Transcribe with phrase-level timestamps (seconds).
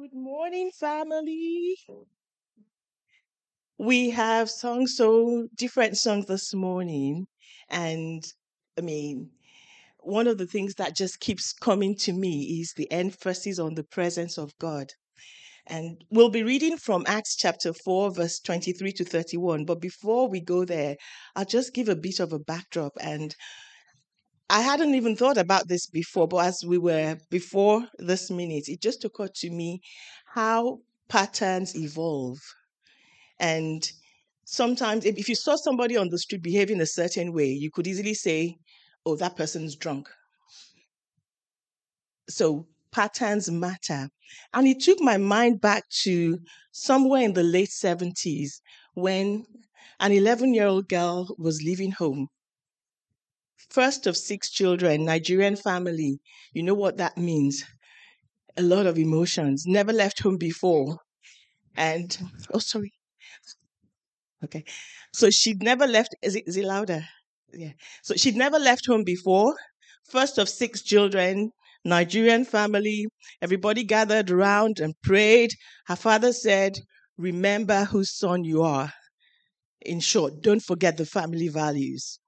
[0.00, 1.76] Good morning, family.
[3.76, 7.26] We have sung so different songs this morning.
[7.68, 8.24] And
[8.78, 9.28] I mean,
[9.98, 13.84] one of the things that just keeps coming to me is the emphasis on the
[13.84, 14.90] presence of God.
[15.66, 19.66] And we'll be reading from Acts chapter 4, verse 23 to 31.
[19.66, 20.96] But before we go there,
[21.36, 22.94] I'll just give a bit of a backdrop.
[23.02, 23.36] And
[24.50, 28.80] I hadn't even thought about this before, but as we were before this minute, it
[28.82, 29.80] just occurred to me
[30.34, 32.38] how patterns evolve.
[33.38, 33.90] And
[34.44, 38.14] sometimes, if you saw somebody on the street behaving a certain way, you could easily
[38.14, 38.58] say,
[39.06, 40.08] oh, that person's drunk.
[42.30, 44.08] So patterns matter.
[44.54, 46.38] And it took my mind back to
[46.72, 48.62] somewhere in the late 70s
[48.94, 49.46] when
[50.00, 52.28] an 11 year old girl was leaving home.
[53.70, 56.20] First of six children, Nigerian family.
[56.52, 57.64] You know what that means?
[58.56, 59.64] A lot of emotions.
[59.66, 60.98] Never left home before.
[61.76, 62.18] And,
[62.54, 62.92] oh, sorry.
[64.44, 64.64] Okay.
[65.14, 66.14] So she'd never left.
[66.22, 67.06] Is it, is it louder?
[67.52, 67.72] Yeah.
[68.02, 69.56] So she'd never left home before.
[70.10, 71.52] First of six children,
[71.84, 73.06] Nigerian family.
[73.40, 75.54] Everybody gathered around and prayed.
[75.86, 76.78] Her father said,
[77.16, 78.92] Remember whose son you are.
[79.82, 82.19] In short, don't forget the family values.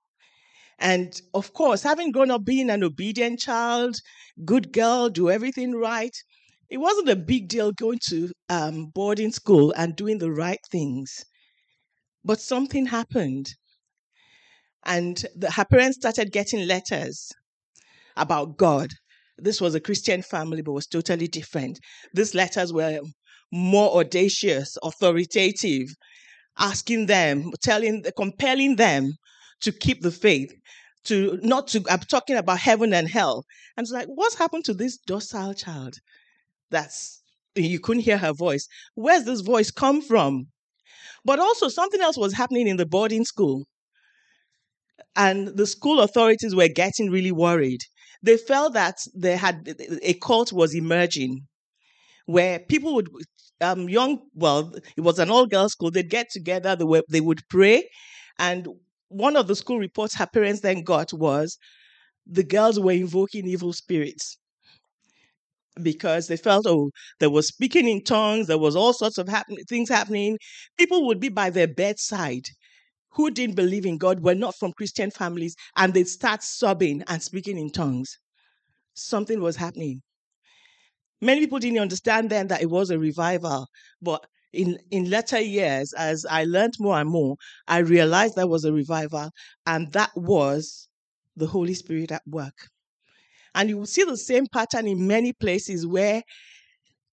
[0.83, 3.97] And of course, having grown up being an obedient child,
[4.45, 6.15] good girl, do everything right,
[6.69, 11.25] it wasn't a big deal going to um, boarding school and doing the right things.
[12.25, 13.55] But something happened.
[14.85, 17.31] And the, her parents started getting letters
[18.17, 18.91] about God.
[19.39, 21.79] This was a Christian family, but was totally different.
[22.13, 23.01] These letters were
[23.53, 25.95] more audacious, authoritative,
[26.59, 29.13] asking them, telling, compelling them
[29.63, 30.53] to keep the faith,
[31.05, 33.45] to not to, I'm talking about heaven and hell.
[33.77, 35.95] And it's like, what's happened to this docile child?
[36.71, 37.23] That's,
[37.55, 38.67] you couldn't hear her voice.
[38.95, 40.47] Where's this voice come from?
[41.25, 43.65] But also, something else was happening in the boarding school.
[45.15, 47.81] And the school authorities were getting really worried.
[48.23, 51.47] They felt that they had a cult was emerging
[52.27, 53.09] where people would,
[53.61, 57.21] um, young, well, it was an all girls school, they'd get together, they, were, they
[57.21, 57.89] would pray.
[58.39, 58.69] And
[59.13, 61.59] one of the school reports her parents then got was
[62.27, 64.39] the girls were invoking evil spirits.
[65.83, 69.63] Because they felt oh there was speaking in tongues there was all sorts of happen-
[69.69, 70.39] things happening.
[70.79, 72.47] People would be by their bedside
[73.13, 77.23] who didn't believe in god were not from christian families and they'd start sobbing and
[77.23, 78.19] speaking in tongues.
[78.95, 80.03] Something was happening.
[81.23, 83.67] Many people didn't understand then that it was a revival
[84.03, 87.37] but in in later years as i learned more and more
[87.69, 89.31] i realized that was a revival
[89.67, 90.89] and that was
[91.37, 92.69] the holy spirit at work
[93.55, 96.23] and you will see the same pattern in many places where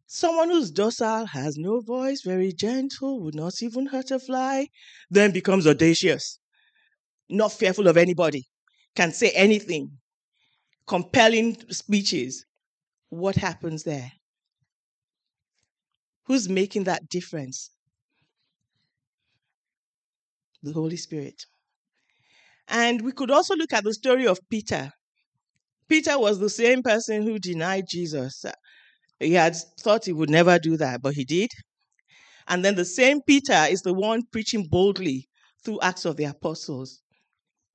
[0.08, 4.68] someone who's docile, has no voice, very gentle, would not even hurt a fly,
[5.10, 6.40] then becomes audacious,
[7.30, 8.48] not fearful of anybody,
[8.96, 10.00] can say anything,
[10.88, 12.46] compelling speeches.
[13.10, 14.14] What happens there?
[16.30, 17.72] Who's making that difference?
[20.62, 21.48] The Holy Spirit.
[22.68, 24.92] And we could also look at the story of Peter.
[25.88, 28.46] Peter was the same person who denied Jesus.
[29.20, 31.50] He had thought he would never do that, but he did.
[32.48, 35.28] And then the same Peter is the one preaching boldly
[35.66, 37.02] through Acts of the Apostles.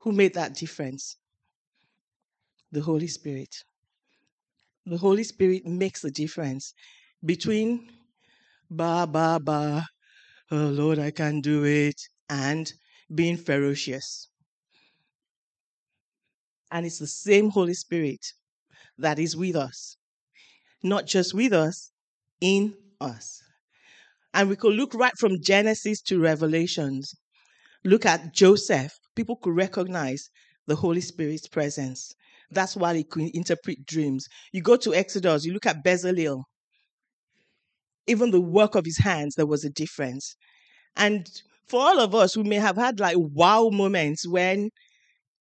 [0.03, 1.17] Who made that difference?
[2.71, 3.65] The Holy Spirit.
[4.87, 6.73] The Holy Spirit makes the difference
[7.25, 7.89] between
[8.71, 9.87] ba, ba, ba,
[10.51, 12.73] oh Lord, I can do it, and
[13.15, 14.29] being ferocious.
[16.71, 18.25] And it's the same Holy Spirit
[18.99, 19.97] that is with us,
[20.83, 21.93] not just with us,
[22.41, 23.41] in us.
[24.33, 27.15] And we could look right from Genesis to Revelations.
[27.85, 28.93] Look at Joseph.
[29.15, 30.29] People could recognize
[30.67, 32.13] the Holy Spirit's presence.
[32.51, 34.27] That's why he could interpret dreams.
[34.53, 36.43] You go to Exodus, you look at Bezalel.
[38.07, 40.37] Even the work of his hands, there was a difference.
[40.97, 41.29] And
[41.69, 44.71] for all of us who may have had like wow moments when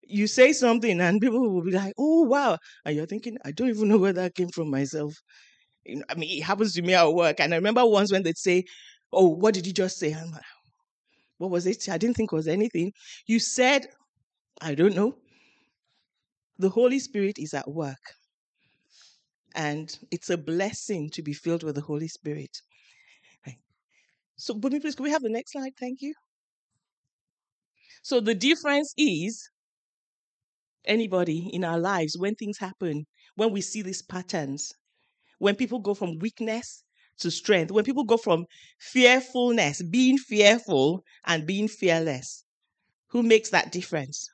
[0.03, 2.57] you say something and people will be like, oh, wow.
[2.85, 5.15] And you're thinking, I don't even know where that came from myself.
[6.09, 7.39] I mean, it happens to me at work.
[7.39, 8.63] And I remember once when they'd say,
[9.11, 10.13] oh, what did you just say?
[10.13, 10.41] I'm like,
[11.37, 11.89] what was it?
[11.89, 12.93] I didn't think it was anything.
[13.27, 13.87] You said,
[14.61, 15.17] I don't know.
[16.57, 18.15] The Holy Spirit is at work.
[19.55, 22.61] And it's a blessing to be filled with the Holy Spirit.
[24.35, 25.75] So, Bumi, please, can we have the next slide?
[25.75, 26.13] Thank you.
[28.03, 29.49] So, the difference is
[30.85, 33.05] anybody in our lives when things happen,
[33.35, 34.73] when we see these patterns,
[35.39, 36.83] when people go from weakness
[37.19, 37.71] to strength.
[37.71, 38.45] When people go from
[38.79, 42.45] fearfulness, being fearful, and being fearless,
[43.09, 44.29] who makes that difference?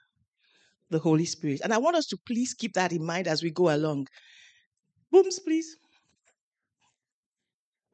[0.89, 1.62] The Holy Spirit.
[1.63, 4.07] And I want us to please keep that in mind as we go along.
[5.12, 5.78] Booms, please.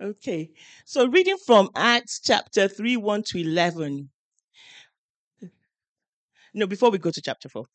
[0.01, 0.51] Okay.
[0.85, 4.09] So reading from Acts chapter 3, 1 to 11.
[6.53, 7.65] No, before we go to chapter 4.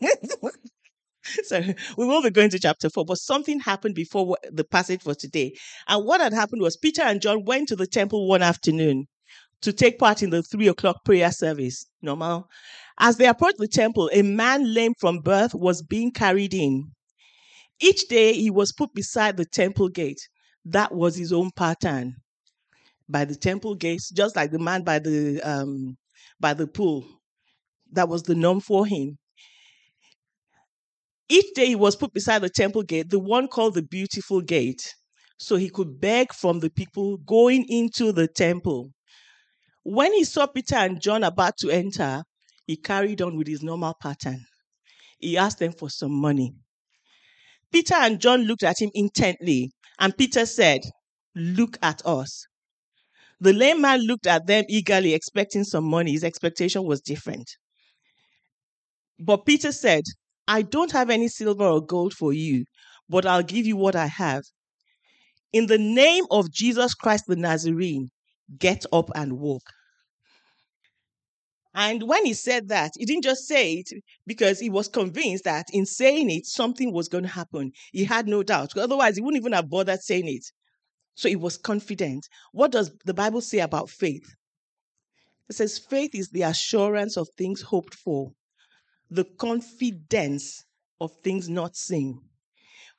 [1.44, 1.60] so
[1.96, 5.54] we will be going to chapter 4, but something happened before the passage for today.
[5.88, 9.06] And what had happened was Peter and John went to the temple one afternoon
[9.62, 11.86] to take part in the three o'clock prayer service.
[12.02, 12.48] Normal.
[12.98, 16.92] As they approached the temple, a man lame from birth was being carried in.
[17.80, 20.20] Each day he was put beside the temple gate.
[20.64, 22.16] That was his own pattern.
[23.08, 25.96] By the temple gates, just like the man by the um,
[26.40, 27.06] by the pool.
[27.92, 29.18] That was the norm for him.
[31.28, 34.94] Each day he was put beside the temple gate, the one called the beautiful gate,
[35.38, 38.92] so he could beg from the people going into the temple.
[39.84, 42.24] When he saw Peter and John about to enter,
[42.66, 44.46] he carried on with his normal pattern.
[45.18, 46.54] He asked them for some money.
[47.74, 50.82] Peter and John looked at him intently, and Peter said,
[51.34, 52.46] Look at us.
[53.40, 56.12] The lame man looked at them eagerly, expecting some money.
[56.12, 57.50] His expectation was different.
[59.18, 60.04] But Peter said,
[60.46, 62.64] I don't have any silver or gold for you,
[63.08, 64.44] but I'll give you what I have.
[65.52, 68.10] In the name of Jesus Christ the Nazarene,
[68.56, 69.64] get up and walk.
[71.74, 73.90] And when he said that, he didn't just say it
[74.26, 77.72] because he was convinced that in saying it, something was going to happen.
[77.92, 78.76] He had no doubt.
[78.76, 80.44] Otherwise, he wouldn't even have bothered saying it.
[81.16, 82.28] So he was confident.
[82.52, 84.34] What does the Bible say about faith?
[85.48, 88.32] It says, faith is the assurance of things hoped for,
[89.10, 90.64] the confidence
[91.00, 92.20] of things not seen.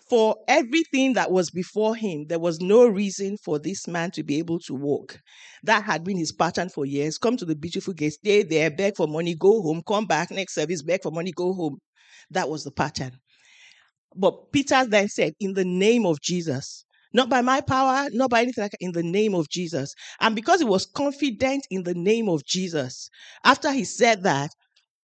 [0.10, 4.38] For everything that was before him, there was no reason for this man to be
[4.38, 5.20] able to walk.
[5.64, 7.18] That had been his pattern for years.
[7.18, 10.54] Come to the beautiful gate, stay there, beg for money, go home, come back, next
[10.54, 11.80] service, beg for money, go home.
[12.30, 13.14] That was the pattern.
[14.16, 18.42] But Peter then said, In the name of Jesus, not by my power, not by
[18.44, 19.94] anything like that, in the name of Jesus.
[20.20, 23.10] And because he was confident in the name of Jesus,
[23.44, 24.52] after he said that,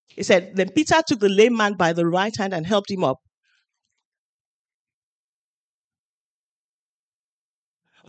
[0.08, 3.04] he said, Then Peter took the lame man by the right hand and helped him
[3.04, 3.18] up.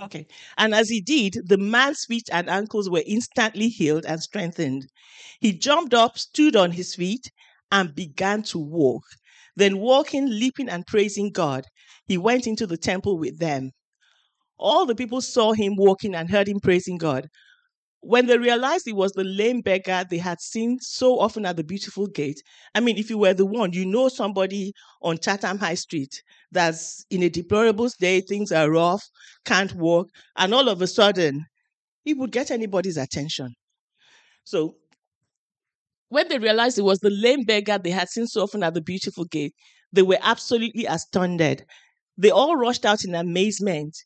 [0.02, 0.26] Okay.
[0.58, 4.86] And as he did, the man's feet and ankles were instantly healed and strengthened.
[5.40, 7.30] He jumped up, stood on his feet,
[7.70, 9.04] and began to walk.
[9.56, 11.64] Then, walking, leaping, and praising God,
[12.06, 13.70] he went into the temple with them.
[14.58, 17.28] All the people saw him walking and heard him praising God.
[18.02, 21.64] When they realized it was the lame beggar they had seen so often at the
[21.64, 22.42] beautiful gate,
[22.74, 27.06] I mean, if you were the one, you know somebody on Chatham High Street that's
[27.10, 29.08] in a deplorable state, things are rough,
[29.46, 31.46] can't walk, and all of a sudden,
[32.04, 33.54] he would get anybody's attention.
[34.44, 34.76] So
[36.10, 38.80] when they realized it was the lame beggar they had seen so often at the
[38.80, 39.54] beautiful gate,
[39.92, 41.64] they were absolutely astounded.
[42.18, 43.96] They all rushed out in amazement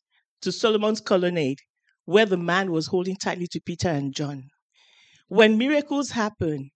[0.43, 1.59] to Solomon's colonnade
[2.07, 4.51] where the man was holding tightly to Peter and John.
[5.29, 6.71] When miracles happen,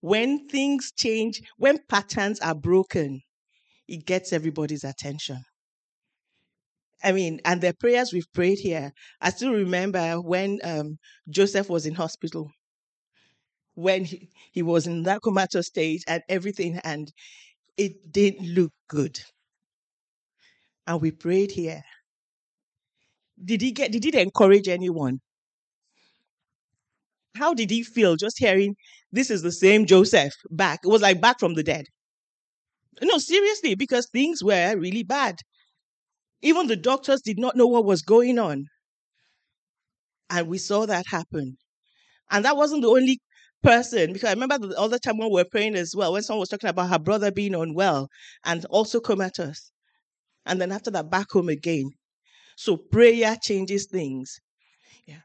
[0.00, 3.22] when things change, when patterns are broken,
[3.88, 5.44] it gets everybody's attention.
[7.04, 10.98] I mean, and the prayers we've prayed here, I still remember when um,
[11.28, 12.50] Joseph was in hospital,
[13.74, 17.12] when he, he was in that comatose stage and everything, and
[17.76, 19.20] it didn't look good.
[20.86, 21.82] And we prayed here
[23.44, 25.20] did he get did it encourage anyone?
[27.36, 28.74] How did he feel just hearing
[29.10, 30.80] this is the same joseph back?
[30.82, 31.88] It was like back from the dead.
[33.02, 35.40] No seriously because things were really bad.
[36.42, 38.66] Even the doctors did not know what was going on.
[40.30, 41.58] And we saw that happen.
[42.30, 43.20] And that wasn't the only
[43.62, 46.40] person because i remember the other time when we were praying as well when someone
[46.40, 48.08] was talking about her brother being unwell
[48.44, 49.72] and also comatose.
[50.46, 51.90] And then after that back home again
[52.62, 54.40] so prayer changes things.
[55.04, 55.22] Yeah.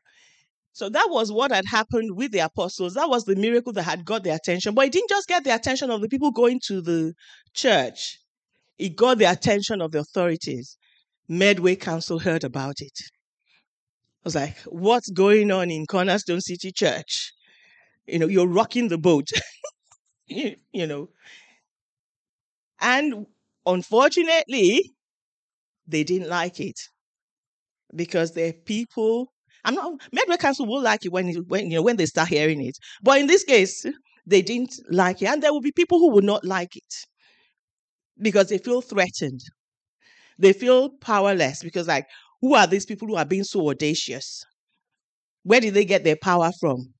[0.71, 2.95] So that was what had happened with the apostles.
[2.95, 4.73] That was the miracle that had got their attention.
[4.73, 7.13] But it didn't just get the attention of the people going to the
[7.53, 8.17] church,
[8.79, 10.77] it got the attention of the authorities.
[11.29, 12.97] Medway Council heard about it.
[12.99, 17.33] I was like, what's going on in Cornerstone City Church?
[18.07, 19.29] You know, you're rocking the boat.
[20.27, 21.09] you, you know.
[22.79, 23.27] And
[23.65, 24.93] unfortunately,
[25.85, 26.79] they didn't like it
[27.97, 29.33] because they're people.
[29.65, 32.65] I'm not Medway Council will like it when when you know when they start hearing
[32.65, 32.77] it.
[33.03, 33.85] But in this case,
[34.27, 36.93] they didn't like it, and there will be people who will not like it
[38.21, 39.41] because they feel threatened.
[40.39, 42.07] They feel powerless because, like,
[42.41, 44.43] Who are these people who are being so audacious?
[45.41, 46.93] Where did they get their power from?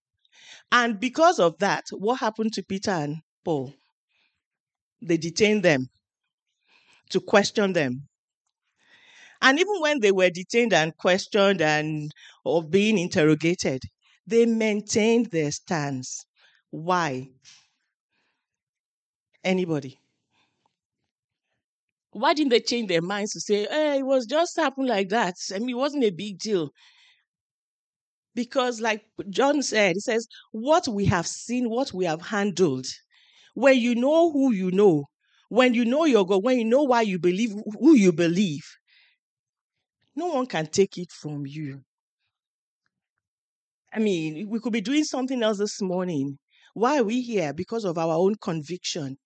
[0.72, 3.74] And because of that, what happened to Peter and Paul?
[5.02, 5.90] They detained them
[7.10, 8.07] to question them.
[9.42, 12.12] And even when they were detained and questioned and
[12.44, 13.84] or being interrogated,
[14.26, 16.26] they maintained their stance.
[16.70, 17.30] Why?
[19.44, 20.00] Anybody?
[22.12, 25.36] Why didn't they change their minds to say, hey, it was just happened like that?
[25.54, 26.72] I mean, it wasn't a big deal.
[28.36, 32.86] Because, like John said, he says, what we have seen, what we have handled,
[33.56, 35.06] when you know who you know,
[35.50, 38.66] when you know your God, when you know why you believe who you believe,
[40.18, 41.82] no one can take it from you.
[43.94, 46.40] I mean, we could be doing something else this morning.
[46.74, 47.54] Why are we here?
[47.54, 49.18] Because of our own conviction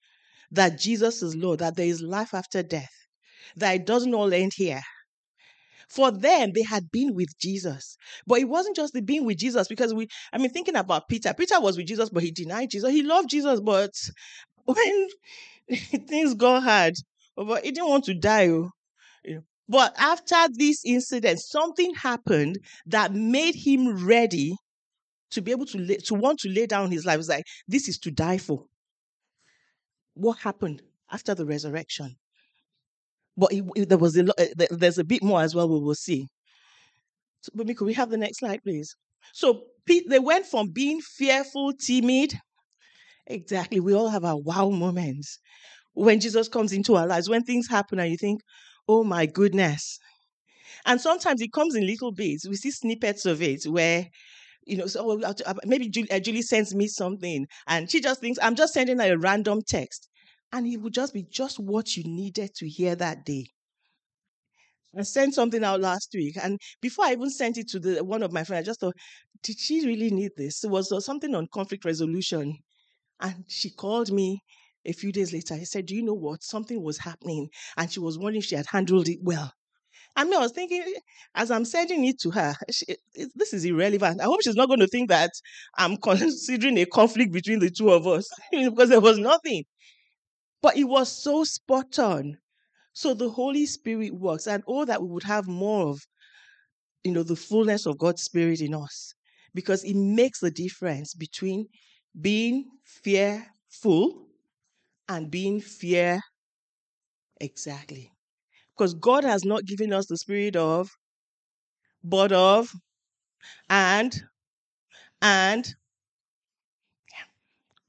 [0.52, 2.92] that Jesus is Lord, that there is life after death,
[3.56, 4.82] that it doesn't all end here.
[5.90, 7.96] For them, they had been with Jesus.
[8.28, 11.34] But it wasn't just the being with Jesus, because we, I mean, thinking about Peter,
[11.34, 12.92] Peter was with Jesus, but he denied Jesus.
[12.92, 13.92] He loved Jesus, but
[14.66, 15.08] when
[16.08, 16.96] things got hard,
[17.38, 18.50] oh, but he didn't want to die.
[18.50, 18.72] Oh.
[19.72, 24.54] But after this incident, something happened that made him ready
[25.30, 27.20] to be able to lay, to want to lay down his life.
[27.20, 28.66] It's like this is to die for.
[30.14, 32.18] What happened after the resurrection?
[33.38, 35.70] But it, it, there was a uh, there's a bit more as well.
[35.70, 36.28] We will see.
[37.40, 38.94] So, but could we have the next slide, please?
[39.34, 42.34] So they went from being fearful, timid.
[43.26, 43.80] Exactly.
[43.80, 45.40] We all have our wow moments
[45.94, 48.42] when Jesus comes into our lives, when things happen and you think,
[48.92, 50.00] oh my goodness.
[50.86, 52.48] And sometimes it comes in little bits.
[52.48, 54.10] We see snippets of it where,
[54.66, 55.34] you know, so oh,
[55.66, 59.14] maybe Julie, uh, Julie sends me something and she just thinks, I'm just sending her
[59.14, 60.10] a random text.
[60.54, 63.48] And it would just be just what you needed to hear that day.
[64.98, 68.24] I sent something out last week, and before I even sent it to the one
[68.24, 68.96] of my friends, I just thought,
[69.44, 70.64] did she really need this?
[70.64, 72.58] It was uh, something on conflict resolution,
[73.20, 74.42] and she called me
[74.86, 76.44] a few days later, he said, Do you know what?
[76.44, 77.50] Something was happening.
[77.78, 79.54] And she was wondering if she had handled it well.
[80.16, 81.00] I mean, I was thinking, eh,
[81.36, 84.20] as I'm sending it to her, she, it, this is irrelevant.
[84.22, 85.32] I hope she's not going to think that
[85.78, 89.64] I'm considering a conflict between the two of us because there was nothing.
[90.62, 92.38] But it was so spot on.
[92.94, 96.02] So the Holy Spirit works, and all that we would have more of,
[97.04, 99.14] you know, the fullness of God's Spirit in us,
[99.54, 101.68] because it makes the difference between
[102.20, 104.28] being fearful
[105.12, 106.22] and being fear
[107.42, 108.10] exactly.
[108.74, 110.90] Because God has not given us the spirit of,
[112.02, 112.72] but of,
[113.70, 114.24] and,
[115.22, 115.76] and,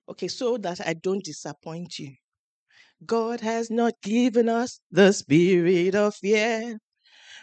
[0.08, 2.12] okay, so that I don't disappoint you.
[3.06, 6.78] God has not given us the spirit of fear,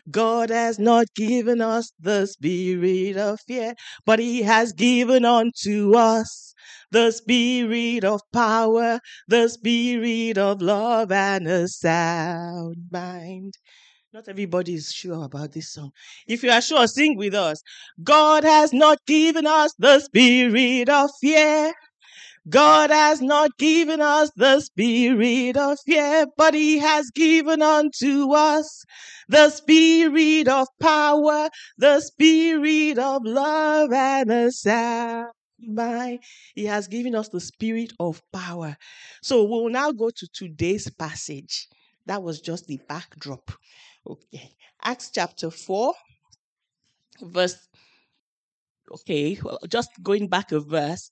[0.10, 3.74] God has not given us the spirit of fear,
[4.06, 6.54] but He has given unto us
[6.92, 13.58] the spirit of power, the spirit of love, and a sound mind.
[14.12, 15.92] Not everybody is sure about this song.
[16.28, 17.62] If you are sure, sing with us.
[18.04, 21.74] God has not given us the spirit of fear,
[22.48, 28.84] God has not given us the spirit of fear, but he has given unto us
[29.28, 36.20] the spirit of power, the spirit of love and a sound mind.
[36.56, 38.78] He has given us the spirit of power.
[39.22, 41.68] So we'll now go to today's passage.
[42.06, 43.52] That was just the backdrop.
[44.08, 44.56] Okay.
[44.82, 45.94] Acts chapter 4,
[47.22, 47.68] verse.
[48.92, 51.12] Okay, well, just going back a verse.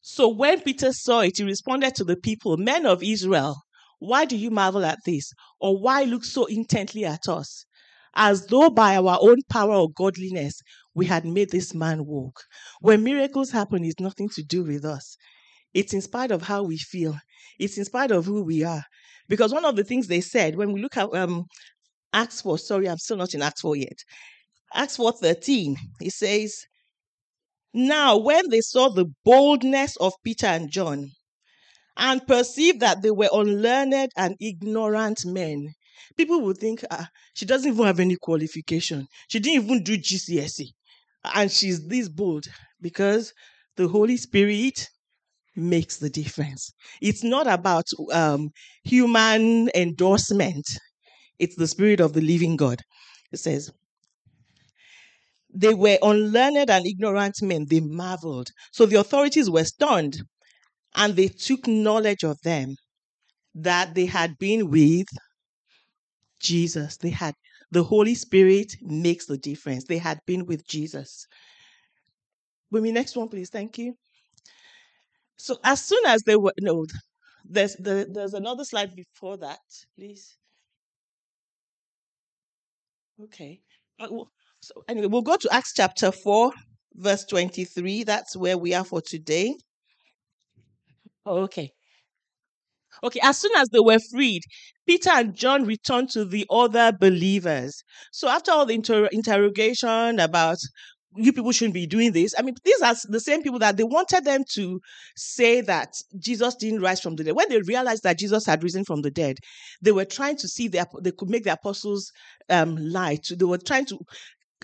[0.00, 3.56] So when Peter saw it, he responded to the people, Men of Israel,
[3.98, 5.32] why do you marvel at this?
[5.60, 7.66] Or why look so intently at us?
[8.14, 10.60] As though by our own power or godliness
[10.94, 12.40] we had made this man walk.
[12.80, 15.16] When miracles happen, it's nothing to do with us.
[15.74, 17.18] It's in spite of how we feel.
[17.58, 18.84] It's in spite of who we are.
[19.28, 21.44] Because one of the things they said when we look at um,
[22.12, 23.98] Acts 4, sorry, I'm still not in Acts 4 yet.
[24.74, 26.64] Acts 4 13, it says,
[27.72, 31.12] now, when they saw the boldness of Peter and John
[31.96, 35.74] and perceived that they were unlearned and ignorant men,
[36.16, 39.06] people would think ah, she doesn't even have any qualification.
[39.28, 40.72] She didn't even do GCSE.
[41.34, 42.46] And she's this bold
[42.80, 43.32] because
[43.76, 44.88] the Holy Spirit
[45.56, 46.72] makes the difference.
[47.02, 48.50] It's not about um,
[48.84, 50.66] human endorsement,
[51.38, 52.82] it's the Spirit of the living God.
[53.32, 53.70] It says,
[55.54, 57.66] they were unlearned and ignorant men.
[57.68, 58.50] They marveled.
[58.72, 60.22] So the authorities were stunned
[60.96, 62.76] and they took knowledge of them
[63.54, 65.06] that they had been with
[66.40, 66.96] Jesus.
[66.96, 67.34] They had
[67.70, 69.84] the Holy Spirit makes the difference.
[69.84, 71.26] They had been with Jesus.
[72.70, 73.50] With me, next one, please.
[73.50, 73.94] Thank you.
[75.38, 76.84] So as soon as they were no,
[77.44, 79.60] there's the, there's another slide before that,
[79.96, 80.36] please.
[83.22, 83.60] Okay.
[84.00, 84.08] Uh,
[84.60, 86.52] So anyway, we'll go to Acts chapter 4,
[86.94, 88.04] verse 23.
[88.04, 89.54] That's where we are for today.
[91.26, 91.72] Okay.
[93.04, 94.42] Okay, as soon as they were freed,
[94.86, 97.82] Peter and John returned to the other believers.
[98.12, 100.58] So after all the inter- interrogation about
[101.16, 102.34] you people shouldn't be doing this.
[102.38, 104.80] I mean, these are the same people that they wanted them to
[105.16, 107.34] say that Jesus didn't rise from the dead.
[107.34, 109.38] When they realized that Jesus had risen from the dead,
[109.80, 112.12] they were trying to see that they could make the apostles
[112.50, 113.16] um, lie.
[113.24, 113.98] To, they were trying to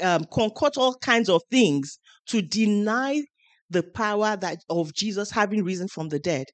[0.03, 3.23] um, concoct all kinds of things to deny
[3.71, 6.47] the power that of Jesus having risen from the dead.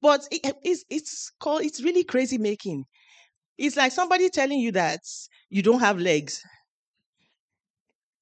[0.00, 2.84] But it, it's it's called it's really crazy making.
[3.58, 5.00] It's like somebody telling you that
[5.50, 6.42] you don't have legs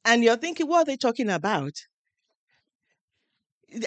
[0.07, 1.73] and you're thinking, what are they talking about?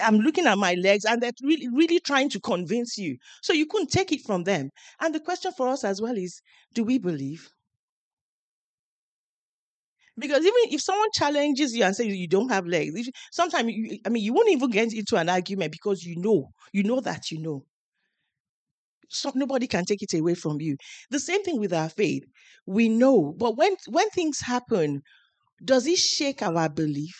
[0.02, 3.16] I'm looking at my legs and they're really, really trying to convince you.
[3.42, 4.70] So you couldn't take it from them.
[5.00, 6.40] And the question for us as well is
[6.74, 7.50] do we believe?
[10.18, 14.08] Because even if someone challenges you and says you don't have legs, sometimes you, I
[14.10, 17.40] mean you won't even get into an argument because you know, you know that you
[17.40, 17.66] know.
[19.10, 20.76] So nobody can take it away from you.
[21.10, 22.24] The same thing with our faith.
[22.66, 25.02] We know, but when when things happen,
[25.64, 27.16] does it shake our belief?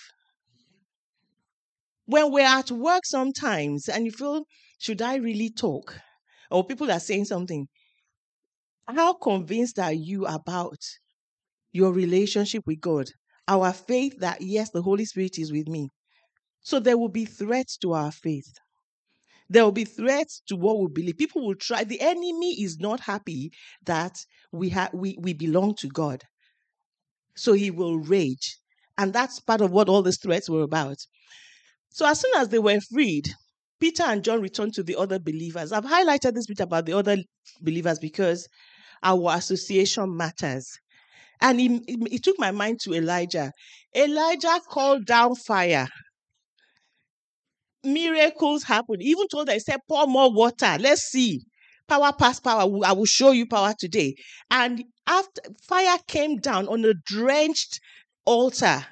[2.05, 4.45] When we're at work sometimes and you feel,
[4.79, 5.99] should I really talk?
[6.51, 7.69] Or people are saying something.
[8.87, 10.77] How convinced are you about
[11.73, 13.11] your relationship with God?
[13.49, 15.91] Our faith that, yes, the Holy Spirit is with me.
[16.63, 18.53] So there will be threats to our faith.
[19.49, 21.19] There will be threats to what we believe.
[21.19, 21.83] People will try.
[21.83, 23.51] The enemy is not happy
[23.85, 24.17] that
[24.53, 26.23] we have we, we belong to God.
[27.35, 28.59] So he will rage.
[28.97, 30.99] And that's part of what all these threats were about.
[31.89, 33.31] So as soon as they were freed,
[33.81, 35.73] Peter and John returned to the other believers.
[35.73, 37.17] I've highlighted this bit about the other
[37.61, 38.47] believers because
[39.03, 40.79] our association matters.
[41.41, 43.53] And it, it took my mind to Elijah.
[43.95, 45.89] Elijah called down fire
[47.85, 49.03] miracles happened.
[49.03, 50.77] He even told them, he said, pour more water.
[50.79, 51.43] Let's see.
[51.89, 52.61] Power past power.
[52.85, 54.15] I will show you power today.
[54.51, 57.81] And after fire came down on a drenched
[58.25, 58.87] altar.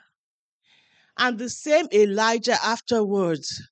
[1.16, 3.62] And the same Elijah afterwards.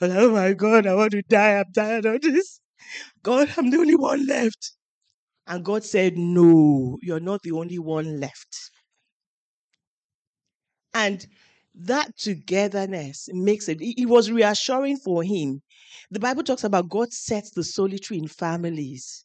[0.00, 1.58] Oh my God, I want to die.
[1.58, 2.60] I'm tired of this.
[3.22, 4.72] God, I'm the only one left.
[5.46, 8.70] And God said, No, you're not the only one left.
[10.94, 11.26] And
[11.74, 15.60] that togetherness makes it, it was reassuring for him.
[16.10, 19.24] The Bible talks about God sets the solitary in families.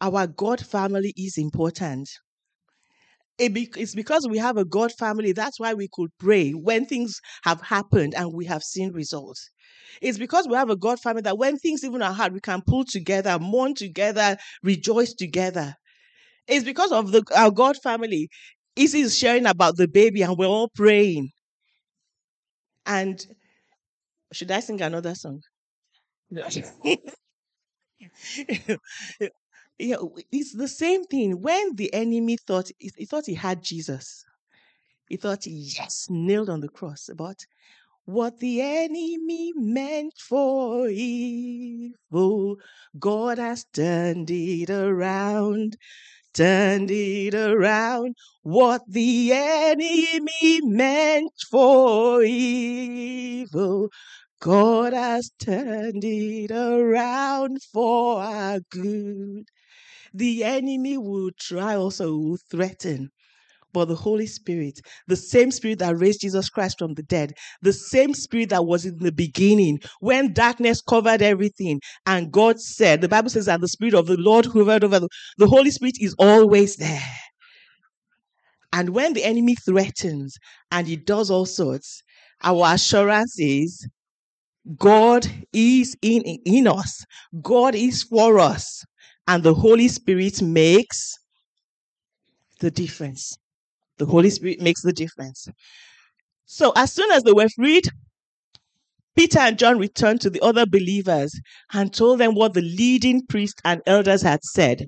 [0.00, 2.08] Our God family is important.
[3.38, 5.32] it's because we have a God family.
[5.32, 9.50] That's why we could pray when things have happened and we have seen results.
[10.00, 12.62] It's because we have a God family that when things even are hard, we can
[12.62, 15.74] pull together, mourn together, rejoice together.
[16.46, 18.28] It's because of the our God family.
[18.76, 21.30] Izzy is sharing about the baby and we're all praying.
[22.86, 23.24] And
[24.32, 25.42] should I sing another song?
[26.30, 26.44] know,
[29.78, 31.40] it's the same thing.
[31.40, 34.24] When the enemy thought he thought he had Jesus,
[35.08, 37.10] he thought, yes, nailed on the cross.
[37.16, 37.36] But
[38.10, 42.56] what the enemy meant for evil,
[42.98, 45.76] God has turned it around,
[46.34, 48.16] turned it around.
[48.42, 53.90] What the enemy meant for evil,
[54.40, 59.44] God has turned it around for our good.
[60.12, 63.10] The enemy will try also, will threaten.
[63.72, 67.72] But the Holy Spirit, the same Spirit that raised Jesus Christ from the dead, the
[67.72, 73.08] same Spirit that was in the beginning when darkness covered everything, and God said, the
[73.08, 76.14] Bible says, and the Spirit of the Lord hovered over the, the Holy Spirit is
[76.18, 77.02] always there.
[78.72, 80.36] And when the enemy threatens
[80.70, 82.02] and he does all sorts,
[82.42, 83.88] our assurance is
[84.78, 87.04] God is in, in us,
[87.42, 88.84] God is for us
[89.26, 91.18] and the Holy Spirit makes
[92.60, 93.38] the difference.
[94.00, 95.46] The Holy Spirit makes the difference.
[96.46, 97.84] So, as soon as they were freed,
[99.14, 101.38] Peter and John returned to the other believers
[101.74, 104.86] and told them what the leading priests and elders had said.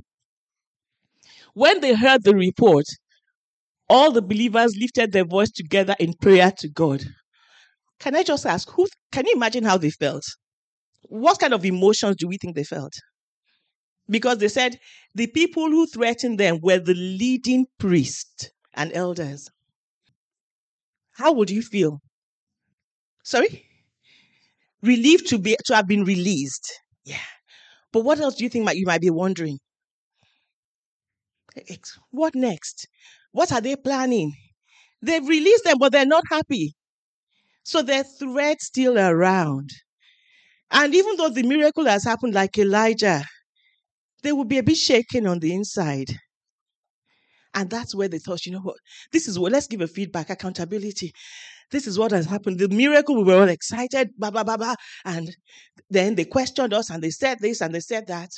[1.53, 2.87] When they heard the report,
[3.87, 7.05] all the believers lifted their voice together in prayer to God.
[8.01, 10.25] Can I just ask, who can you imagine how they felt?
[11.03, 12.95] What kind of emotions do we think they felt?
[14.09, 14.79] Because they said
[15.15, 19.51] the people who threatened them were the leading priests and elders.
[21.13, 22.03] How would you feel?
[23.25, 23.67] Sorry?
[24.83, 26.79] Relieved to be to have been released.
[27.05, 27.25] Yeah.
[27.93, 29.59] But what else do you think might, you might be wondering?
[32.11, 32.87] What next?
[33.33, 34.35] What are they planning?
[35.03, 36.75] They've released them, but they're not happy.
[37.65, 39.71] So their threat still around.
[40.71, 43.25] And even though the miracle has happened like Elijah,
[44.23, 46.19] they will be a bit shaken on the inside.
[47.55, 48.77] And that's where they thought, you know what,
[49.13, 51.13] this is what, let's give a feedback, accountability.
[51.71, 52.59] This is what has happened.
[52.59, 54.75] The miracle, we were all excited, blah, blah, blah, blah.
[55.05, 55.35] And
[55.91, 58.31] then they questioned us and they said this and they said that.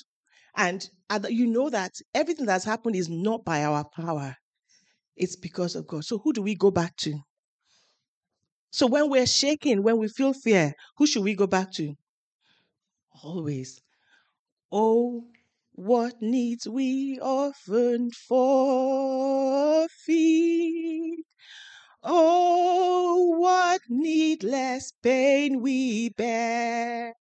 [0.56, 0.88] And
[1.28, 4.36] you know that everything that's happened is not by our power,
[5.16, 6.04] it's because of God.
[6.04, 7.18] So who do we go back to?
[8.70, 11.94] So when we're shaking, when we feel fear, who should we go back to?
[13.22, 13.80] Always.
[14.72, 15.24] Oh,
[15.76, 19.88] what needs we often forfeit?
[22.02, 27.14] Oh, what needless pain we bear.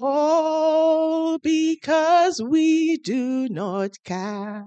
[0.00, 4.64] All because we do not carry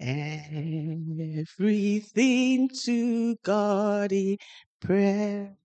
[0.00, 1.38] everything
[2.84, 4.38] to God in
[4.80, 5.56] prayer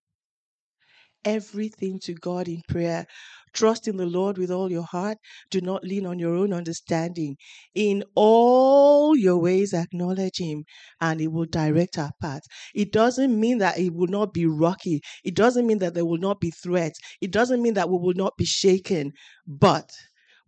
[1.35, 3.05] everything to God in prayer.
[3.53, 5.17] Trust in the Lord with all your heart.
[5.49, 7.35] Do not lean on your own understanding.
[7.73, 10.63] In all your ways, acknowledge Him,
[11.01, 12.43] and He will direct our path.
[12.75, 15.01] It doesn't mean that it will not be rocky.
[15.23, 16.99] It doesn't mean that there will not be threats.
[17.21, 19.11] It doesn't mean that we will not be shaken.
[19.47, 19.89] But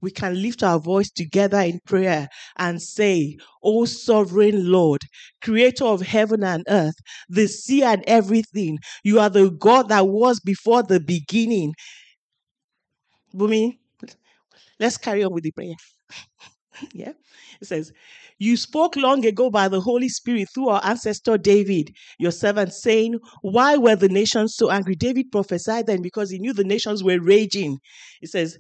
[0.02, 5.02] we can lift our voice together in prayer and say, O sovereign Lord,
[5.42, 6.96] creator of heaven and earth,
[7.30, 11.74] the sea and everything, you are the God that was before the beginning.
[13.34, 13.78] Bumi,
[14.80, 15.76] let's carry on with the prayer.
[16.94, 17.14] yeah.
[17.62, 17.92] It says,
[18.40, 23.20] You spoke long ago by the Holy Spirit through our ancestor David, your servant, saying,
[23.42, 24.96] Why were the nations so angry?
[24.96, 27.80] David prophesied then because he knew the nations were raging.
[28.22, 28.58] It says,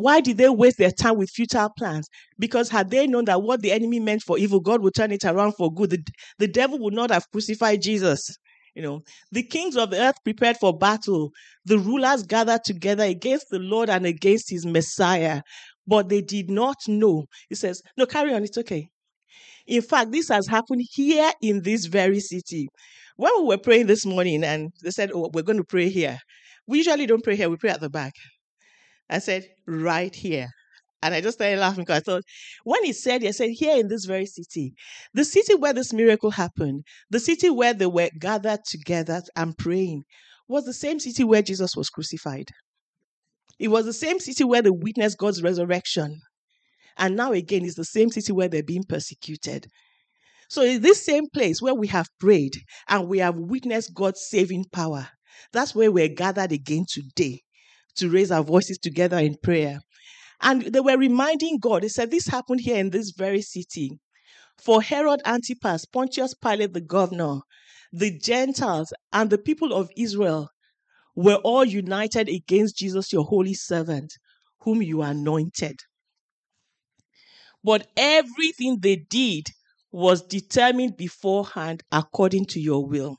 [0.00, 2.08] why did they waste their time with futile plans?
[2.38, 5.24] Because had they known that what the enemy meant for evil, God would turn it
[5.24, 5.90] around for good.
[5.90, 6.04] The,
[6.38, 8.36] the devil would not have crucified Jesus.
[8.74, 9.00] You know,
[9.32, 11.30] the kings of the earth prepared for battle.
[11.64, 15.42] The rulers gathered together against the Lord and against his Messiah.
[15.86, 17.24] But they did not know.
[17.48, 18.88] He says, No, carry on, it's okay.
[19.66, 22.68] In fact, this has happened here in this very city.
[23.16, 26.18] When we were praying this morning and they said, Oh, we're going to pray here,
[26.66, 28.12] we usually don't pray here, we pray at the back.
[29.10, 30.48] I said, right here.
[31.02, 32.22] And I just started laughing because I thought,
[32.62, 34.74] when he said, he said, here in this very city,
[35.14, 40.04] the city where this miracle happened, the city where they were gathered together and praying,
[40.46, 42.50] was the same city where Jesus was crucified.
[43.58, 46.20] It was the same city where they witnessed God's resurrection.
[46.96, 49.66] And now again, it's the same city where they're being persecuted.
[50.48, 52.56] So it's this same place where we have prayed
[52.88, 55.08] and we have witnessed God's saving power.
[55.52, 57.42] That's where we're gathered again today
[58.00, 59.80] to raise our voices together in prayer.
[60.42, 63.98] And they were reminding God, they said, This happened here in this very city.
[64.58, 67.40] For Herod Antipas, Pontius Pilate, the governor,
[67.92, 70.48] the Gentiles, and the people of Israel
[71.14, 74.12] were all united against Jesus, your holy servant,
[74.60, 75.76] whom you anointed.
[77.62, 79.48] But everything they did
[79.92, 83.18] was determined beforehand according to your will.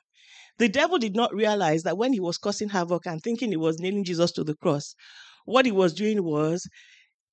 [0.62, 3.80] The devil did not realize that when he was causing havoc and thinking he was
[3.80, 4.94] nailing Jesus to the cross,
[5.44, 6.70] what he was doing was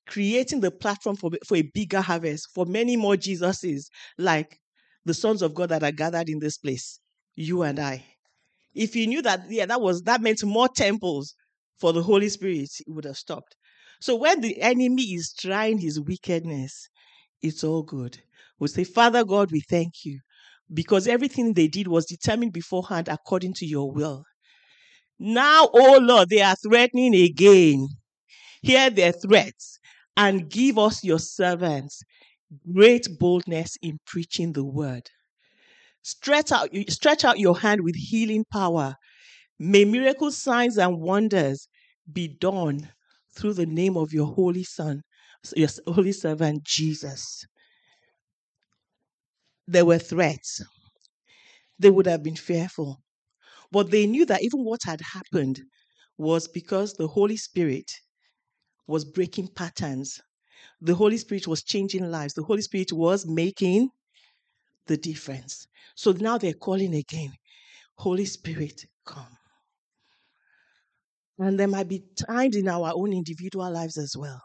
[0.07, 4.59] creating the platform for, for a bigger harvest, for many more Jesuses, like
[5.05, 7.01] the sons of God that are gathered in this place,
[7.35, 8.07] you and I.
[8.73, 11.35] If he knew that, yeah, that was that meant more temples
[11.77, 13.57] for the Holy Spirit, he would have stopped.
[14.01, 16.89] So when the enemy is trying his wickedness,
[17.43, 18.23] it's all good.
[18.59, 20.21] We say, Father God, we thank you
[20.73, 24.25] because everything they did was determined beforehand according to your will.
[25.19, 27.89] Now, oh Lord, they are threatening again.
[28.63, 29.79] Hear their threats
[30.17, 32.03] and give us your servants
[32.73, 35.11] great boldness in preaching the word.
[36.03, 38.97] Stretch out, stretch out your hand with healing power.
[39.59, 41.69] May miracle signs and wonders
[42.13, 42.91] be done
[43.37, 45.03] through the name of your holy son,
[45.57, 47.47] your holy servant Jesus
[49.69, 50.63] there were threats,
[51.79, 53.03] they would have been fearful.
[53.71, 55.61] But they knew that even what had happened
[56.17, 57.91] was because the Holy Spirit
[58.87, 60.21] was breaking patterns.
[60.81, 62.35] The Holy Spirit was changing lives.
[62.35, 63.91] The Holy Spirit was making
[64.87, 65.67] the difference.
[65.95, 67.35] So now they're calling again
[67.97, 69.37] Holy Spirit, come.
[71.39, 74.43] And there might be times in our own individual lives as well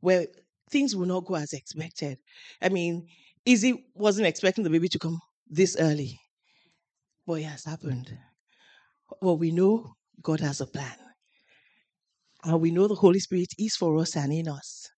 [0.00, 0.26] where
[0.70, 2.18] things will not go as expected.
[2.60, 3.08] I mean,
[3.46, 6.18] Izzy wasn't expecting the baby to come this early,
[7.26, 8.16] but it has happened.
[9.20, 10.96] Well, we know God has a plan.
[12.44, 14.88] And we know the Holy Spirit is for us and in us.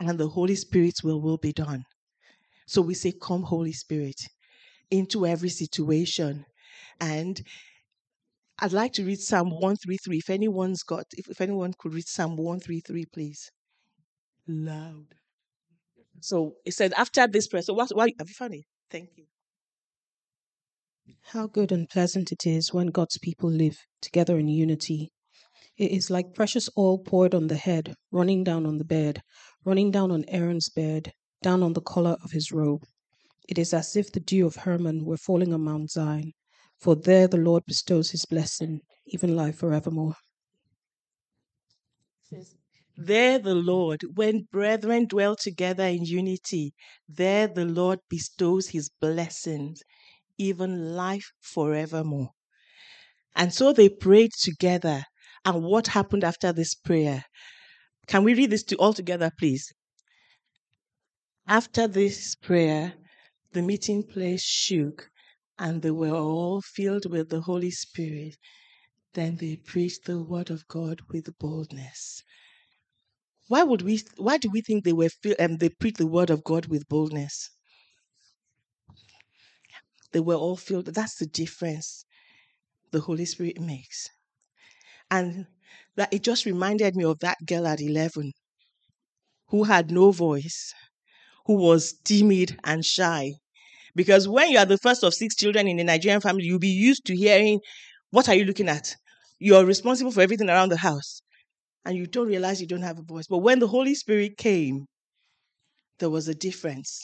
[0.00, 1.84] And the Holy Spirit's will will be done.
[2.66, 4.20] So we say, Come, Holy Spirit,
[4.90, 6.44] into every situation.
[7.00, 7.40] And
[8.58, 10.18] I'd like to read Psalm 133.
[10.18, 13.50] If anyone's got, if, if anyone could read Psalm 133, please.
[14.48, 15.14] Loud.
[16.20, 18.64] So it said, after this prayer, so what, why, have you found it?
[18.90, 19.24] Thank you.
[21.32, 25.10] How good and pleasant it is when God's people live together in unity.
[25.76, 29.22] It is like precious oil poured on the head, running down on the bed,
[29.64, 32.84] running down on Aaron's bed, down on the collar of his robe.
[33.48, 36.32] It is as if the dew of Hermon were falling on Mount Zion,
[36.78, 40.16] for there the Lord bestows his blessing, even life forevermore.
[43.00, 46.74] There the Lord, when brethren dwell together in unity,
[47.08, 49.82] there the Lord bestows his blessings,
[50.36, 52.30] even life forevermore.
[53.36, 55.04] And so they prayed together.
[55.44, 57.24] And what happened after this prayer?
[58.08, 59.72] Can we read this to all together, please?
[61.46, 62.94] After this prayer,
[63.52, 65.08] the meeting place shook,
[65.56, 68.36] and they were all filled with the Holy Spirit.
[69.12, 72.24] Then they preached the word of God with boldness.
[73.48, 74.04] Why would we?
[74.16, 75.10] Why do we think they were?
[75.40, 77.50] Um, they preached the word of God with boldness.
[80.12, 80.84] They were all filled.
[80.84, 82.04] That's the difference
[82.92, 84.10] the Holy Spirit makes,
[85.10, 85.46] and
[85.96, 88.32] that it just reminded me of that girl at eleven,
[89.48, 90.72] who had no voice,
[91.46, 93.34] who was timid and shy.
[93.96, 96.68] Because when you are the first of six children in a Nigerian family, you'll be
[96.68, 97.60] used to hearing,
[98.10, 98.96] What are you looking at?
[99.38, 101.22] You're responsible for everything around the house
[101.84, 103.26] and you don't realize you don't have a voice.
[103.28, 104.86] But when the Holy Spirit came,
[105.98, 107.00] there was a difference.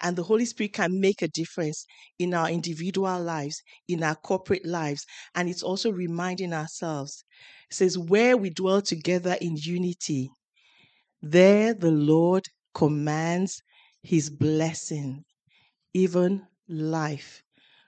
[0.00, 1.86] And the Holy Spirit can make a difference
[2.18, 5.04] in our individual lives, in our corporate lives.
[5.34, 7.24] And it's also reminding ourselves.
[7.70, 10.30] It says, Where we dwell together in unity,
[11.22, 13.62] there the Lord commands
[14.02, 15.24] his blessing,
[15.94, 17.42] even life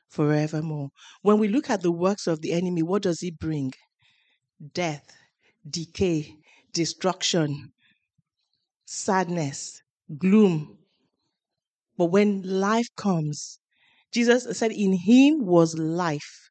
[0.08, 0.90] forevermore.
[1.22, 3.72] When we look at the works of the enemy, what does he bring?
[4.72, 5.06] Death,
[5.68, 6.36] decay,
[6.72, 7.72] destruction,
[8.84, 9.82] sadness,
[10.18, 10.78] gloom.
[11.96, 13.58] But when life comes,
[14.12, 16.50] Jesus said, In him was life,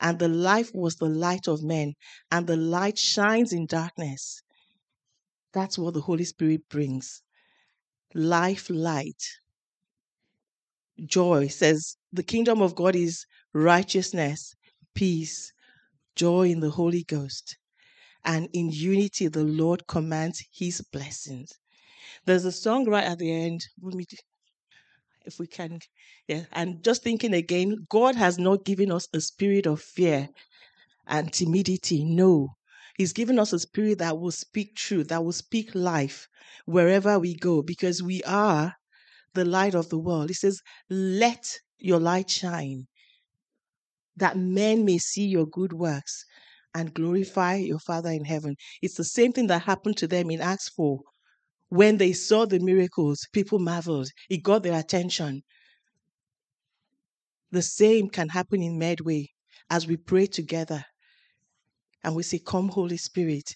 [0.00, 1.94] and the life was the light of men,
[2.30, 4.42] and the light shines in darkness.
[5.52, 7.22] That's what the Holy Spirit brings
[8.14, 9.22] life, light.
[11.04, 14.54] Joy says, The kingdom of God is righteousness,
[14.94, 15.52] peace,
[16.14, 17.56] joy in the Holy Ghost
[18.24, 21.52] and in unity the Lord commands his blessings.
[22.24, 23.66] There's a song right at the end.
[25.24, 25.80] If we can,
[26.26, 26.44] yeah.
[26.52, 30.28] And just thinking again, God has not given us a spirit of fear
[31.06, 32.04] and timidity.
[32.04, 32.56] No.
[32.96, 36.28] He's given us a spirit that will speak truth, that will speak life
[36.66, 38.74] wherever we go, because we are
[39.34, 40.28] the light of the world.
[40.28, 42.86] He says, Let your light shine,
[44.16, 46.24] that men may see your good works
[46.74, 48.56] and glorify your Father in heaven.
[48.82, 51.00] It's the same thing that happened to them in Acts 4.
[51.68, 54.08] When they saw the miracles, people marveled.
[54.28, 55.42] It got their attention.
[57.52, 59.28] The same can happen in Medway
[59.68, 60.84] as we pray together
[62.02, 63.54] and we say, Come, Holy Spirit,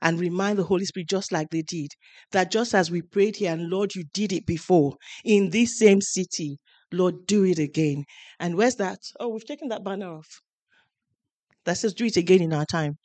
[0.00, 1.90] and remind the Holy Spirit, just like they did,
[2.32, 6.00] that just as we prayed here, and Lord, you did it before in this same
[6.00, 6.58] city,
[6.92, 8.04] Lord, do it again.
[8.38, 8.98] And where's that?
[9.18, 10.40] Oh, we've taken that banner off
[11.66, 12.96] that says, Do it again in our time.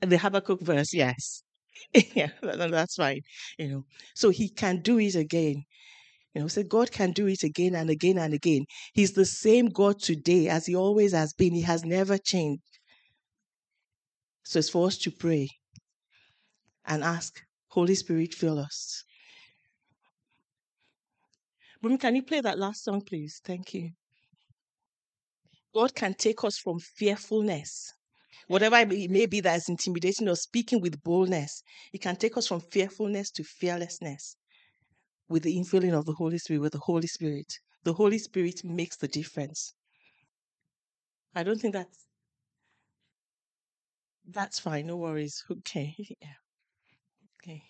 [0.00, 1.42] And the Habakkuk verse, yes.
[2.14, 3.22] yeah, that's fine.
[3.58, 3.84] You know,
[4.14, 5.64] so he can do it again.
[6.34, 8.66] You know, so God can do it again and again and again.
[8.92, 11.54] He's the same God today as he always has been.
[11.54, 12.62] He has never changed.
[14.44, 15.48] So it's for us to pray
[16.84, 19.02] and ask, Holy Spirit, fill us.
[21.82, 23.40] Bumi, can you play that last song, please?
[23.44, 23.90] Thank you.
[25.76, 27.92] God can take us from fearfulness,
[28.48, 31.62] whatever it may be that is intimidating or speaking with boldness.
[31.92, 34.38] He can take us from fearfulness to fearlessness
[35.28, 37.58] with the infilling of the Holy Spirit, with the Holy Spirit.
[37.84, 39.74] The Holy Spirit makes the difference.
[41.34, 42.06] I don't think that's
[44.26, 44.86] that's fine.
[44.86, 45.44] No worries.
[45.50, 45.94] Okay.
[46.22, 46.38] Yeah.
[47.42, 47.62] Okay.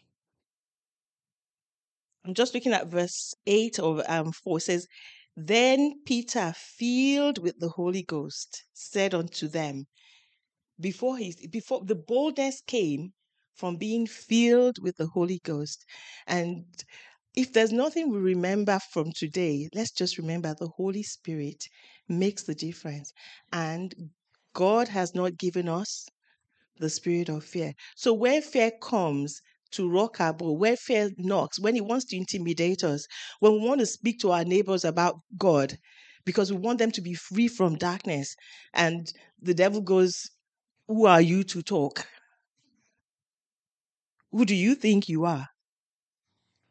[2.25, 4.59] I'm just looking at verse 8 of um 4.
[4.59, 4.87] It says,
[5.37, 9.87] Then Peter, filled with the Holy Ghost, said unto them,
[10.81, 13.13] before he before the boldness came
[13.55, 15.85] from being filled with the Holy Ghost.
[16.27, 16.65] And
[17.35, 21.69] if there's nothing we remember from today, let's just remember the Holy Spirit
[22.09, 23.13] makes the difference.
[23.53, 24.11] And
[24.55, 26.09] God has not given us
[26.79, 27.75] the spirit of fear.
[27.95, 29.43] So when fear comes
[29.77, 33.07] to boat, when fear knocks, when he wants to intimidate us,
[33.41, 35.79] when we want to speak to our neighbors about God,
[36.25, 38.35] because we want them to be free from darkness,
[38.75, 40.31] and the devil goes,
[40.89, 42.07] Who are you to talk?
[44.33, 45.49] Who do you think you are?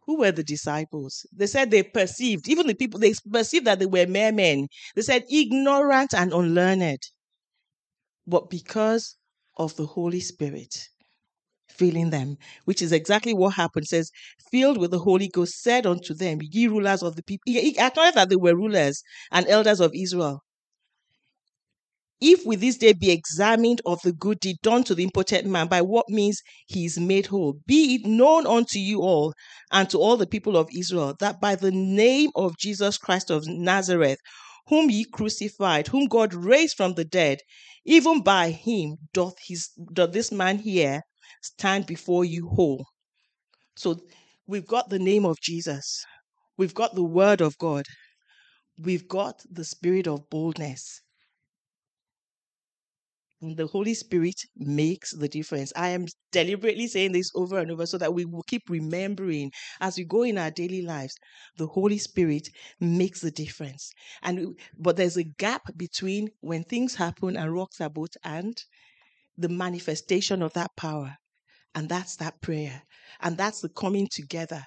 [0.05, 1.25] Who were the disciples?
[1.33, 4.67] They said they perceived, even the people, they perceived that they were mere men.
[4.95, 7.01] They said ignorant and unlearned.
[8.27, 9.17] But because
[9.57, 10.89] of the Holy Spirit
[11.77, 13.85] filling them, which is exactly what happened.
[13.85, 14.11] It says,
[14.51, 17.43] filled with the Holy Ghost, said unto them, Ye rulers of the people.
[17.45, 20.41] He acknowledged that they were rulers and elders of Israel.
[22.21, 25.67] If with this day be examined of the good deed done to the impotent man,
[25.67, 29.33] by what means he is made whole, be it known unto you all
[29.69, 33.45] and to all the people of Israel that by the name of Jesus Christ of
[33.47, 34.19] Nazareth,
[34.67, 37.39] whom ye crucified, whom God raised from the dead,
[37.85, 41.03] even by him doth his doth this man here
[41.45, 42.85] stand before you whole.
[43.75, 43.99] So
[44.47, 46.03] we've got the name of Jesus,
[46.57, 47.85] we've got the word of God,
[48.79, 51.01] we've got the spirit of boldness.
[53.41, 55.71] And the Holy Spirit makes the difference.
[55.75, 59.97] I am deliberately saying this over and over so that we will keep remembering as
[59.97, 61.13] we go in our daily lives.
[61.57, 62.47] The Holy Spirit
[62.79, 63.91] makes the difference.
[64.23, 68.57] And but there's a gap between when things happen and rocks are boat and
[69.37, 71.17] the manifestation of that power.
[71.75, 72.81] And that's that prayer.
[73.21, 74.63] And that's the coming together.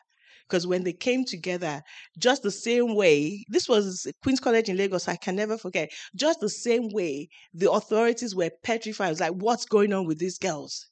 [0.47, 1.83] Because when they came together,
[2.18, 5.90] just the same way, this was Queen's College in Lagos, I can never forget.
[6.14, 9.09] Just the same way, the authorities were petrified.
[9.09, 10.87] It was like, what's going on with these girls?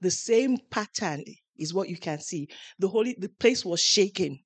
[0.00, 1.24] The same pattern
[1.56, 2.48] is what you can see.
[2.78, 4.38] The holy the place was shaken.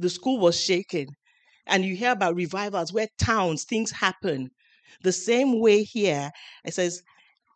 [0.00, 1.06] The school was shaken.
[1.66, 4.50] And you hear about revivals where towns, things happen.
[5.02, 6.30] The same way here,
[6.64, 7.02] it says,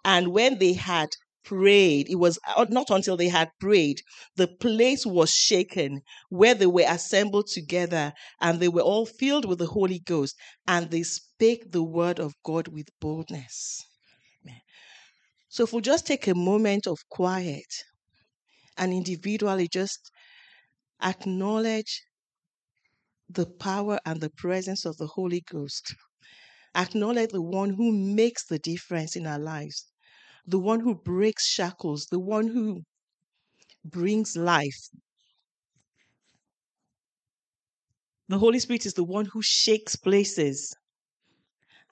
[0.04, 1.08] and when they had
[1.44, 4.02] prayed, it was uh, not until they had prayed,
[4.36, 9.58] the place was shaken where they were assembled together, and they were all filled with
[9.58, 13.84] the Holy Ghost, and they spake the word of God with boldness.
[15.48, 17.72] So, if we just take a moment of quiet
[18.76, 20.10] and individually just
[21.02, 22.02] acknowledge
[23.28, 25.94] the power and the presence of the Holy Ghost,
[26.74, 29.91] acknowledge the one who makes the difference in our lives,
[30.46, 32.82] the one who breaks shackles, the one who
[33.84, 34.88] brings life.
[38.28, 40.74] The Holy Spirit is the one who shakes places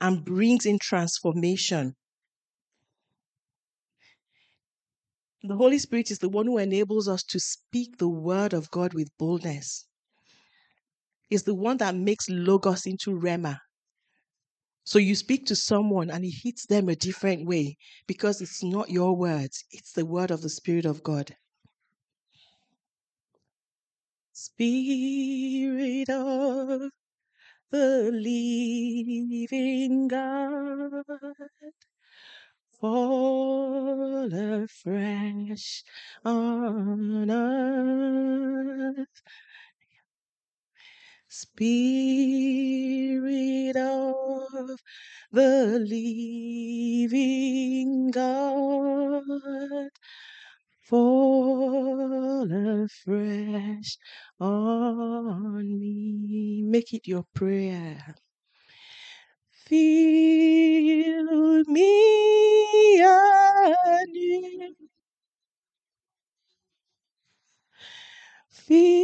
[0.01, 1.95] and brings in transformation.
[5.43, 8.95] The Holy Spirit is the one who enables us to speak the word of God
[8.95, 9.87] with boldness.
[11.31, 13.59] Is the one that makes logos into rhema.
[14.91, 17.77] So you speak to someone and it hits them a different way
[18.09, 21.37] because it's not your words, it's the word of the Spirit of God.
[24.33, 26.91] Spirit of
[27.71, 28.11] the
[29.41, 31.05] living God,
[32.81, 35.85] fall afresh
[36.25, 39.07] on us.
[41.31, 41.67] Spirit
[43.77, 44.81] of
[45.33, 45.81] the
[47.09, 49.25] living God,
[50.83, 52.53] fall
[52.85, 53.99] afresh
[54.41, 56.63] on me.
[56.65, 58.17] Make it your prayer.
[59.53, 64.77] Fill me anew.
[68.51, 69.00] Fill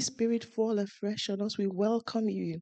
[0.00, 1.58] Holy Spirit, fall afresh on us.
[1.58, 2.60] We welcome you.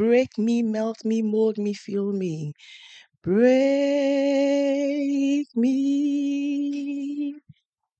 [0.00, 2.54] Break me, melt me, mold me, fill me.
[3.22, 3.46] Break
[5.56, 7.34] me,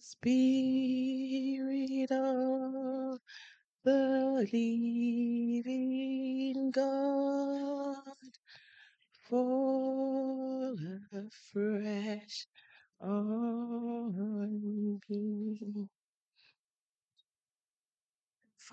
[0.00, 3.20] Spirit of
[3.84, 4.89] the living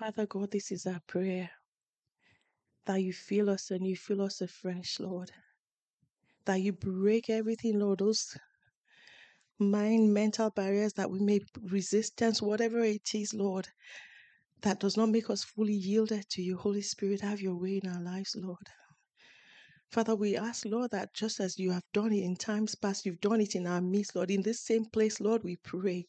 [0.08, 1.50] Father God, this is our prayer
[2.86, 5.30] that you fill us and you fill us afresh, Lord.
[6.46, 8.34] That you break everything, Lord, those
[9.58, 13.68] mind, mental barriers that we may resistance, whatever it is, Lord,
[14.62, 16.56] that does not make us fully yielded to you.
[16.56, 18.66] Holy Spirit, have your way in our lives, Lord.
[19.92, 23.20] Father, we ask, Lord, that just as you have done it in times past, you've
[23.22, 24.30] done it in our midst, Lord.
[24.30, 26.06] In this same place, Lord, we pray,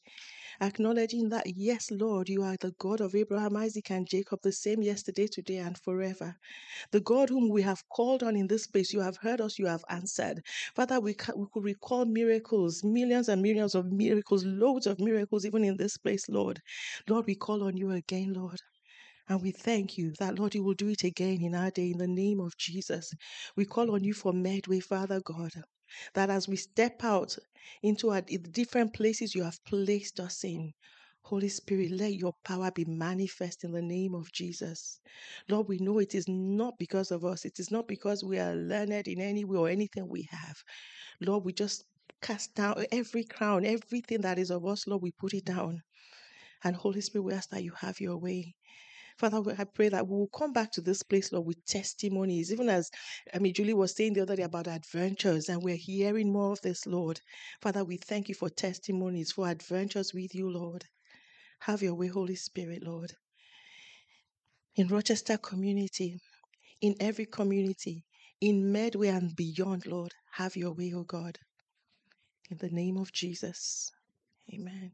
[0.61, 4.81] acknowledging that, yes, Lord, you are the God of Abraham, Isaac, and Jacob, the same
[4.83, 6.35] yesterday, today, and forever.
[6.91, 9.67] The God whom we have called on in this place, you have heard us, you
[9.67, 10.41] have answered.
[10.75, 15.65] Father, we, we could recall miracles, millions and millions of miracles, loads of miracles, even
[15.65, 16.61] in this place, Lord.
[17.09, 18.61] Lord, we call on you again, Lord.
[19.29, 21.99] And we thank you that, Lord, you will do it again in our day in
[21.99, 23.13] the name of Jesus.
[23.55, 25.51] We call on you for Medway, Father God,
[26.15, 27.37] that as we step out
[27.83, 30.73] into our, the different places you have placed us in,
[31.21, 34.99] Holy Spirit, let your power be manifest in the name of Jesus.
[35.47, 38.55] Lord, we know it is not because of us, it is not because we are
[38.55, 40.57] learned in any way or anything we have.
[41.21, 41.83] Lord, we just
[42.21, 45.81] cast down every crown, everything that is of us, Lord, we put it down.
[46.63, 48.55] And Holy Spirit, we ask that you have your way.
[49.19, 52.69] Father, I pray that we will come back to this place, Lord, with testimonies, even
[52.69, 52.89] as
[53.33, 56.61] I mean Julie was saying the other day about adventures, and we're hearing more of
[56.61, 57.19] this, Lord.
[57.61, 60.85] Father, we thank you for testimonies, for adventures with you, Lord.
[61.59, 63.11] Have your way, Holy Spirit, Lord.
[64.77, 66.17] In Rochester community,
[66.81, 68.05] in every community,
[68.39, 71.37] in Medway and beyond, Lord, have your way, O God.
[72.49, 73.91] In the name of Jesus.
[74.53, 74.93] Amen.